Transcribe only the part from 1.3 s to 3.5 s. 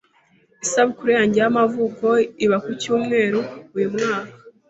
y'amavuko iba ku cyumweru